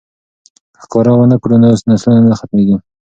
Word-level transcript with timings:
که 0.75 0.79
ښکار 0.83 1.07
ونه 1.09 1.37
کړو 1.41 1.55
نو 1.61 1.67
نسلونه 1.91 2.21
نه 2.29 2.35
ختمیږي. 2.39 2.77